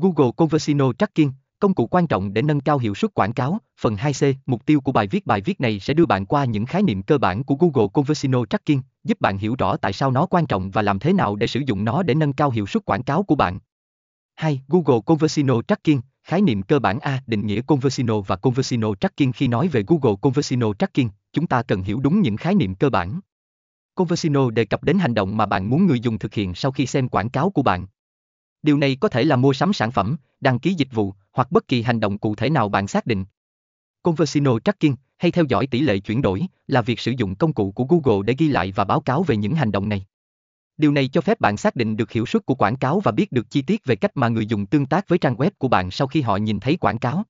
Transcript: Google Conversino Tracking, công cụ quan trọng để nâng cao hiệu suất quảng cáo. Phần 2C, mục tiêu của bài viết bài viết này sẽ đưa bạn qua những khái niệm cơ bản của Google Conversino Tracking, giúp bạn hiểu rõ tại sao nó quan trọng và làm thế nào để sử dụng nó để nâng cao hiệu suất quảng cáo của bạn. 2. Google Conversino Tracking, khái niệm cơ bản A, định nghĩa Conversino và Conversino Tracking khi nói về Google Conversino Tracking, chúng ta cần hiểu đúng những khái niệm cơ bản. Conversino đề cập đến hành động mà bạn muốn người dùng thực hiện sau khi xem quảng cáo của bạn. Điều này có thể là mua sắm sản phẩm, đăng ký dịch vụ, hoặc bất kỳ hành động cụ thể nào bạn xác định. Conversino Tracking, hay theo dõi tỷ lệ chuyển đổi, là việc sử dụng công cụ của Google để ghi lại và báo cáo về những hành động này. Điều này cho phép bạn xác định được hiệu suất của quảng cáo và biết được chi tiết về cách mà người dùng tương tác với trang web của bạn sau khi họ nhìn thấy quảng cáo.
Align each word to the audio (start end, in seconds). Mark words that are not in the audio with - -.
Google 0.00 0.30
Conversino 0.36 0.92
Tracking, 0.92 1.30
công 1.58 1.74
cụ 1.74 1.86
quan 1.86 2.06
trọng 2.06 2.32
để 2.32 2.42
nâng 2.42 2.60
cao 2.60 2.78
hiệu 2.78 2.94
suất 2.94 3.14
quảng 3.14 3.32
cáo. 3.32 3.58
Phần 3.80 3.94
2C, 3.94 4.34
mục 4.46 4.66
tiêu 4.66 4.80
của 4.80 4.92
bài 4.92 5.06
viết 5.06 5.26
bài 5.26 5.40
viết 5.40 5.60
này 5.60 5.80
sẽ 5.80 5.94
đưa 5.94 6.06
bạn 6.06 6.26
qua 6.26 6.44
những 6.44 6.66
khái 6.66 6.82
niệm 6.82 7.02
cơ 7.02 7.18
bản 7.18 7.44
của 7.44 7.54
Google 7.54 7.88
Conversino 7.92 8.44
Tracking, 8.50 8.80
giúp 9.04 9.20
bạn 9.20 9.38
hiểu 9.38 9.54
rõ 9.58 9.76
tại 9.76 9.92
sao 9.92 10.10
nó 10.10 10.26
quan 10.26 10.46
trọng 10.46 10.70
và 10.70 10.82
làm 10.82 10.98
thế 10.98 11.12
nào 11.12 11.36
để 11.36 11.46
sử 11.46 11.60
dụng 11.66 11.84
nó 11.84 12.02
để 12.02 12.14
nâng 12.14 12.32
cao 12.32 12.50
hiệu 12.50 12.66
suất 12.66 12.84
quảng 12.84 13.02
cáo 13.02 13.22
của 13.22 13.34
bạn. 13.34 13.58
2. 14.36 14.62
Google 14.68 15.00
Conversino 15.06 15.62
Tracking, 15.68 16.00
khái 16.24 16.40
niệm 16.40 16.62
cơ 16.62 16.78
bản 16.78 16.98
A, 17.00 17.22
định 17.26 17.46
nghĩa 17.46 17.60
Conversino 17.60 18.20
và 18.20 18.36
Conversino 18.36 18.94
Tracking 18.94 19.32
khi 19.32 19.48
nói 19.48 19.68
về 19.68 19.84
Google 19.86 20.16
Conversino 20.22 20.72
Tracking, 20.78 21.08
chúng 21.32 21.46
ta 21.46 21.62
cần 21.62 21.82
hiểu 21.82 22.00
đúng 22.00 22.20
những 22.20 22.36
khái 22.36 22.54
niệm 22.54 22.74
cơ 22.74 22.90
bản. 22.90 23.20
Conversino 23.94 24.50
đề 24.50 24.64
cập 24.64 24.84
đến 24.84 24.98
hành 24.98 25.14
động 25.14 25.36
mà 25.36 25.46
bạn 25.46 25.70
muốn 25.70 25.86
người 25.86 26.00
dùng 26.00 26.18
thực 26.18 26.34
hiện 26.34 26.54
sau 26.54 26.72
khi 26.72 26.86
xem 26.86 27.08
quảng 27.08 27.28
cáo 27.28 27.50
của 27.50 27.62
bạn. 27.62 27.86
Điều 28.62 28.76
này 28.78 28.96
có 29.00 29.08
thể 29.08 29.24
là 29.24 29.36
mua 29.36 29.52
sắm 29.52 29.72
sản 29.72 29.90
phẩm, 29.90 30.16
đăng 30.40 30.58
ký 30.58 30.74
dịch 30.74 30.92
vụ, 30.92 31.14
hoặc 31.32 31.52
bất 31.52 31.68
kỳ 31.68 31.82
hành 31.82 32.00
động 32.00 32.18
cụ 32.18 32.34
thể 32.34 32.50
nào 32.50 32.68
bạn 32.68 32.88
xác 32.88 33.06
định. 33.06 33.24
Conversino 34.02 34.58
Tracking, 34.58 34.94
hay 35.18 35.30
theo 35.30 35.44
dõi 35.48 35.66
tỷ 35.66 35.80
lệ 35.80 35.98
chuyển 35.98 36.22
đổi, 36.22 36.42
là 36.66 36.82
việc 36.82 37.00
sử 37.00 37.12
dụng 37.16 37.34
công 37.34 37.52
cụ 37.52 37.72
của 37.72 37.84
Google 37.84 38.22
để 38.26 38.34
ghi 38.38 38.48
lại 38.48 38.72
và 38.72 38.84
báo 38.84 39.00
cáo 39.00 39.22
về 39.22 39.36
những 39.36 39.54
hành 39.54 39.72
động 39.72 39.88
này. 39.88 40.06
Điều 40.76 40.92
này 40.92 41.08
cho 41.08 41.20
phép 41.20 41.40
bạn 41.40 41.56
xác 41.56 41.76
định 41.76 41.96
được 41.96 42.10
hiệu 42.10 42.26
suất 42.26 42.46
của 42.46 42.54
quảng 42.54 42.76
cáo 42.76 43.00
và 43.00 43.12
biết 43.12 43.32
được 43.32 43.50
chi 43.50 43.62
tiết 43.62 43.84
về 43.84 43.96
cách 43.96 44.10
mà 44.14 44.28
người 44.28 44.46
dùng 44.46 44.66
tương 44.66 44.86
tác 44.86 45.08
với 45.08 45.18
trang 45.18 45.34
web 45.34 45.50
của 45.58 45.68
bạn 45.68 45.90
sau 45.90 46.08
khi 46.08 46.20
họ 46.20 46.36
nhìn 46.36 46.60
thấy 46.60 46.76
quảng 46.76 46.98
cáo. 46.98 47.24